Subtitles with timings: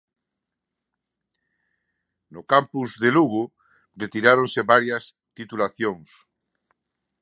[2.33, 3.43] No Campus de Lugo
[4.03, 5.03] retiráronse varias
[5.37, 6.09] titulacións.